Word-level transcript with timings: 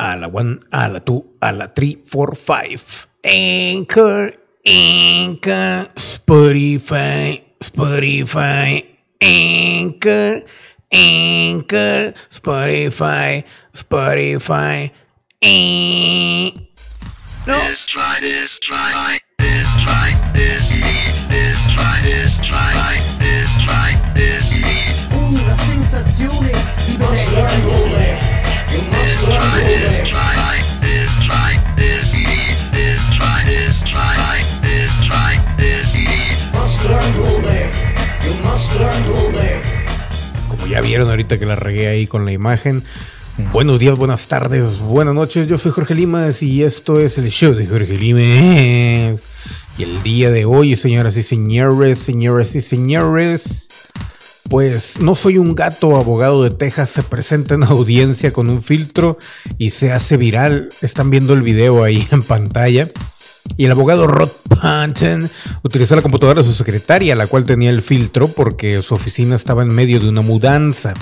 a 0.00 0.16
la 0.16 0.28
one, 0.28 0.60
a 0.72 0.88
la 0.88 0.98
two, 1.00 1.22
a 1.42 1.52
la 1.52 1.66
three, 1.66 1.96
four, 2.04 2.34
five. 2.34 3.06
Anchor, 3.22 4.32
Anchor, 4.64 5.88
Spotify, 5.94 7.42
Spotify, 7.60 8.86
Anchor, 9.20 10.42
Anchor, 10.90 12.14
Spotify, 12.32 13.44
Spotify. 13.74 14.90
No. 17.46 17.58
This 17.58 17.86
try, 17.86 18.18
this 18.20 18.58
try, 18.60 19.18
this 19.38 19.68
try, 19.84 20.12
this 20.32 20.68
this 20.70 21.28
this 21.28 21.58
try, 21.74 22.00
this 22.02 22.36
try, 22.46 22.69
vieron 40.80 41.08
ahorita 41.08 41.38
que 41.38 41.46
la 41.46 41.56
regué 41.56 41.88
ahí 41.88 42.06
con 42.06 42.24
la 42.24 42.32
imagen. 42.32 42.82
Buenos 43.52 43.78
días, 43.78 43.96
buenas 43.96 44.28
tardes, 44.28 44.78
buenas 44.80 45.14
noches. 45.14 45.48
Yo 45.48 45.58
soy 45.58 45.72
Jorge 45.72 45.94
Limas 45.94 46.42
y 46.42 46.62
esto 46.62 47.00
es 47.00 47.18
el 47.18 47.30
show 47.30 47.54
de 47.54 47.66
Jorge 47.66 47.96
Limas. 47.96 49.20
Y 49.78 49.82
el 49.82 50.02
día 50.02 50.30
de 50.30 50.44
hoy, 50.44 50.76
señoras 50.76 51.16
y 51.16 51.22
señores, 51.22 51.98
señoras 52.00 52.54
y 52.54 52.60
señores, 52.60 53.68
pues 54.48 54.98
no 55.00 55.14
soy 55.14 55.38
un 55.38 55.54
gato 55.54 55.96
abogado 55.96 56.42
de 56.42 56.50
Texas 56.50 56.90
se 56.90 57.02
presenta 57.02 57.54
en 57.54 57.62
audiencia 57.64 58.32
con 58.32 58.50
un 58.50 58.62
filtro 58.62 59.16
y 59.58 59.70
se 59.70 59.92
hace 59.92 60.16
viral. 60.16 60.68
Están 60.82 61.10
viendo 61.10 61.32
el 61.32 61.42
video 61.42 61.82
ahí 61.82 62.06
en 62.10 62.22
pantalla. 62.22 62.88
Y 63.56 63.64
el 63.64 63.72
abogado 63.72 64.06
Rod 64.06 64.30
Panton 64.48 65.28
utilizó 65.62 65.96
la 65.96 66.02
computadora 66.02 66.42
de 66.42 66.48
su 66.48 66.54
secretaria, 66.54 67.14
la 67.14 67.26
cual 67.26 67.44
tenía 67.44 67.70
el 67.70 67.82
filtro 67.82 68.28
porque 68.28 68.80
su 68.82 68.94
oficina 68.94 69.36
estaba 69.36 69.62
en 69.62 69.74
medio 69.74 70.00
de 70.00 70.08
una 70.08 70.20
mudanza. 70.20 70.94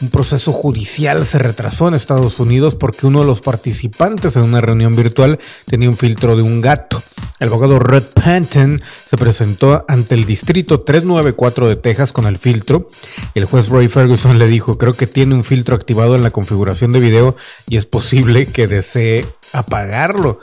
Un 0.00 0.10
proceso 0.10 0.52
judicial 0.52 1.24
se 1.26 1.38
retrasó 1.38 1.86
en 1.86 1.94
Estados 1.94 2.40
Unidos 2.40 2.74
porque 2.74 3.06
uno 3.06 3.20
de 3.20 3.26
los 3.26 3.40
participantes 3.40 4.34
en 4.34 4.42
una 4.42 4.60
reunión 4.60 4.92
virtual 4.92 5.38
tenía 5.66 5.88
un 5.88 5.96
filtro 5.96 6.34
de 6.34 6.42
un 6.42 6.60
gato. 6.60 7.00
El 7.38 7.48
abogado 7.48 7.78
Rod 7.78 8.04
Panton 8.14 8.82
se 9.08 9.16
presentó 9.16 9.84
ante 9.88 10.14
el 10.14 10.24
distrito 10.24 10.80
394 10.80 11.68
de 11.68 11.76
Texas 11.76 12.12
con 12.12 12.26
el 12.26 12.38
filtro. 12.38 12.90
El 13.34 13.44
juez 13.44 13.68
Roy 13.68 13.88
Ferguson 13.88 14.38
le 14.38 14.46
dijo, 14.46 14.78
creo 14.78 14.94
que 14.94 15.06
tiene 15.06 15.34
un 15.34 15.44
filtro 15.44 15.76
activado 15.76 16.16
en 16.16 16.22
la 16.22 16.30
configuración 16.30 16.92
de 16.92 17.00
video 17.00 17.36
y 17.68 17.76
es 17.76 17.86
posible 17.86 18.46
que 18.46 18.66
desee 18.66 19.26
apagarlo. 19.52 20.40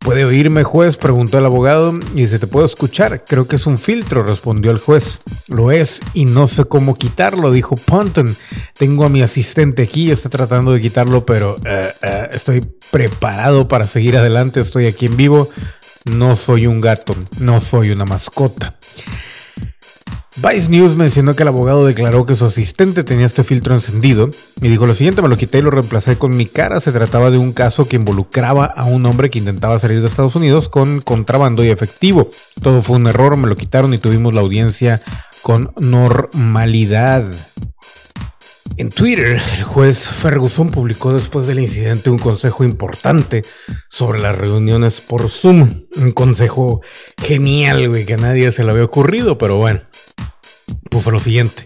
¿Puede 0.00 0.24
oírme, 0.24 0.62
juez? 0.62 0.96
Preguntó 0.96 1.38
el 1.38 1.44
abogado. 1.44 1.92
Y 2.14 2.22
dice, 2.22 2.38
te 2.38 2.46
puedo 2.46 2.66
escuchar. 2.66 3.24
Creo 3.24 3.48
que 3.48 3.56
es 3.56 3.66
un 3.66 3.78
filtro, 3.78 4.22
respondió 4.24 4.70
el 4.70 4.78
juez. 4.78 5.18
Lo 5.48 5.72
es, 5.72 6.00
y 6.14 6.24
no 6.24 6.48
sé 6.48 6.64
cómo 6.64 6.94
quitarlo, 6.96 7.50
dijo 7.50 7.76
Ponton. 7.76 8.36
Tengo 8.78 9.04
a 9.04 9.08
mi 9.08 9.22
asistente 9.22 9.82
aquí, 9.82 10.10
está 10.10 10.28
tratando 10.28 10.72
de 10.72 10.80
quitarlo, 10.80 11.26
pero 11.26 11.56
eh, 11.64 11.90
eh, 12.02 12.28
estoy 12.32 12.66
preparado 12.90 13.68
para 13.68 13.86
seguir 13.86 14.16
adelante. 14.16 14.60
Estoy 14.60 14.86
aquí 14.86 15.06
en 15.06 15.16
vivo. 15.16 15.48
No 16.04 16.36
soy 16.36 16.68
un 16.68 16.80
gato, 16.80 17.16
no 17.40 17.60
soy 17.60 17.90
una 17.90 18.04
mascota. 18.04 18.76
Vice 20.36 20.68
News 20.68 20.96
mencionó 20.96 21.34
que 21.34 21.44
el 21.44 21.48
abogado 21.48 21.86
declaró 21.86 22.26
que 22.26 22.34
su 22.34 22.44
asistente 22.44 23.04
tenía 23.04 23.24
este 23.24 23.42
filtro 23.42 23.74
encendido 23.74 24.28
y 24.60 24.68
dijo 24.68 24.86
lo 24.86 24.94
siguiente, 24.94 25.22
me 25.22 25.28
lo 25.28 25.38
quité 25.38 25.58
y 25.58 25.62
lo 25.62 25.70
reemplacé 25.70 26.18
con 26.18 26.36
mi 26.36 26.44
cara. 26.44 26.78
Se 26.80 26.92
trataba 26.92 27.30
de 27.30 27.38
un 27.38 27.54
caso 27.54 27.88
que 27.88 27.96
involucraba 27.96 28.66
a 28.66 28.84
un 28.84 29.06
hombre 29.06 29.30
que 29.30 29.38
intentaba 29.38 29.78
salir 29.78 30.02
de 30.02 30.08
Estados 30.08 30.36
Unidos 30.36 30.68
con 30.68 31.00
contrabando 31.00 31.64
y 31.64 31.70
efectivo. 31.70 32.28
Todo 32.60 32.82
fue 32.82 32.96
un 32.96 33.06
error, 33.06 33.38
me 33.38 33.48
lo 33.48 33.56
quitaron 33.56 33.94
y 33.94 33.98
tuvimos 33.98 34.34
la 34.34 34.42
audiencia 34.42 35.00
con 35.40 35.72
normalidad. 35.80 37.24
En 38.76 38.90
Twitter, 38.90 39.40
el 39.56 39.64
juez 39.64 40.06
Ferguson 40.06 40.68
publicó 40.68 41.14
después 41.14 41.46
del 41.46 41.60
incidente 41.60 42.10
un 42.10 42.18
consejo 42.18 42.62
importante 42.62 43.42
sobre 43.88 44.20
las 44.20 44.36
reuniones 44.36 45.00
por 45.00 45.30
Zoom. 45.30 45.86
Un 45.96 46.10
consejo 46.12 46.82
genial, 47.16 47.88
güey, 47.88 48.04
que 48.04 48.14
a 48.14 48.18
nadie 48.18 48.52
se 48.52 48.64
le 48.64 48.72
había 48.72 48.84
ocurrido, 48.84 49.38
pero 49.38 49.56
bueno. 49.56 49.80
Lo 51.12 51.20
siguiente. 51.20 51.64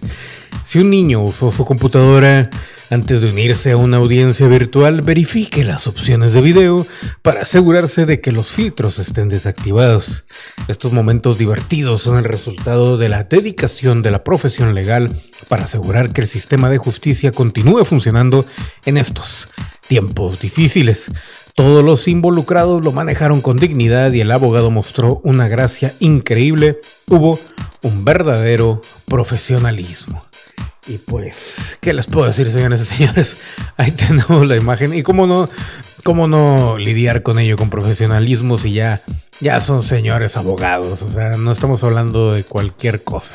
Si 0.64 0.78
un 0.78 0.90
niño 0.90 1.22
usó 1.22 1.50
su 1.50 1.64
computadora 1.64 2.50
antes 2.90 3.22
de 3.22 3.30
unirse 3.30 3.70
a 3.70 3.76
una 3.76 3.96
audiencia 3.96 4.46
virtual, 4.48 5.00
verifique 5.00 5.64
las 5.64 5.86
opciones 5.86 6.32
de 6.34 6.42
video 6.42 6.86
para 7.22 7.42
asegurarse 7.42 8.04
de 8.04 8.20
que 8.20 8.32
los 8.32 8.48
filtros 8.48 8.98
estén 8.98 9.28
desactivados. 9.28 10.24
Estos 10.68 10.92
momentos 10.92 11.38
divertidos 11.38 12.02
son 12.02 12.18
el 12.18 12.24
resultado 12.24 12.98
de 12.98 13.08
la 13.08 13.24
dedicación 13.24 14.02
de 14.02 14.10
la 14.10 14.24
profesión 14.24 14.74
legal 14.74 15.10
para 15.48 15.64
asegurar 15.64 16.12
que 16.12 16.20
el 16.20 16.26
sistema 16.26 16.68
de 16.68 16.78
justicia 16.78 17.32
continúe 17.32 17.84
funcionando 17.84 18.44
en 18.84 18.98
estos 18.98 19.48
tiempos 19.88 20.40
difíciles. 20.40 21.06
Todos 21.60 21.84
los 21.84 22.08
involucrados 22.08 22.82
lo 22.82 22.90
manejaron 22.90 23.42
con 23.42 23.58
dignidad 23.58 24.12
y 24.12 24.22
el 24.22 24.30
abogado 24.30 24.70
mostró 24.70 25.20
una 25.24 25.46
gracia 25.46 25.92
increíble. 26.00 26.80
Hubo 27.06 27.38
un 27.82 28.02
verdadero 28.02 28.80
profesionalismo. 29.04 30.24
Y 30.86 30.96
pues, 30.96 31.76
¿qué 31.82 31.92
les 31.92 32.06
puedo 32.06 32.26
decir, 32.26 32.48
señores 32.48 32.80
y 32.80 32.84
señores? 32.86 33.36
Ahí 33.76 33.90
tenemos 33.90 34.46
la 34.46 34.56
imagen. 34.56 34.94
Y 34.94 35.02
cómo 35.02 35.26
no, 35.26 35.50
cómo 36.02 36.26
no 36.26 36.78
lidiar 36.78 37.22
con 37.22 37.38
ello 37.38 37.58
con 37.58 37.68
profesionalismo 37.68 38.56
si 38.56 38.72
ya, 38.72 39.02
ya 39.40 39.60
son 39.60 39.82
señores 39.82 40.38
abogados. 40.38 41.02
O 41.02 41.10
sea, 41.10 41.36
no 41.36 41.52
estamos 41.52 41.84
hablando 41.84 42.32
de 42.32 42.42
cualquier 42.42 43.04
cosa. 43.04 43.34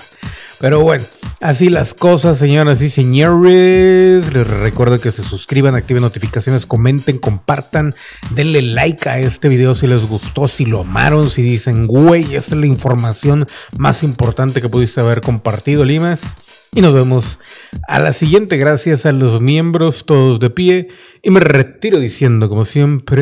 Pero 0.60 0.82
bueno, 0.82 1.04
así 1.42 1.70
las 1.70 1.94
cosas, 1.94 2.38
señoras 2.38 2.82
y 2.82 2.90
señores. 2.90 4.34
Les 4.34 4.48
recuerdo 4.48 5.00
que 5.00 5.12
se 5.12 5.24
suscriban, 5.24 5.76
activen 5.76 6.02
notificaciones, 6.02 6.66
comenten, 6.66 7.18
compartan, 7.18 7.94
denle 8.32 8.62
like 8.62 9.08
a 9.10 9.20
este 9.20 9.50
video 9.50 9.74
si 9.74 9.88
les 9.88 10.06
gustó, 10.08 10.48
si 10.48 10.66
lo 10.66 10.82
amaron, 10.82 11.30
si 11.30 11.42
dicen, 11.42 11.88
güey, 11.88 12.36
esta 12.36 12.56
es 12.56 12.62
la 12.62 12.68
información 12.68 13.46
más 13.78 14.04
importante 14.04 14.62
que 14.62 14.70
pudiste 14.70 15.02
haber 15.02 15.22
compartido, 15.22 15.84
Limas. 15.84 16.22
Y 16.76 16.82
nos 16.82 16.94
vemos 16.94 17.40
a 17.88 18.00
la 18.00 18.12
siguiente. 18.12 18.58
Gracias 18.58 19.06
a 19.06 19.14
los 19.14 19.40
miembros, 19.40 20.06
todos 20.06 20.42
de 20.42 20.50
pie. 20.50 20.90
Y 21.22 21.30
me 21.30 21.40
retiro 21.40 22.00
diciendo, 22.00 22.50
como 22.50 22.66
siempre. 22.66 23.22